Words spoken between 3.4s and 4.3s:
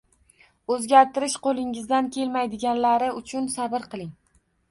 sabr qiling